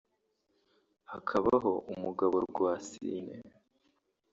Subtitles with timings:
[1.11, 3.35] hakabaho umugabo Rwasine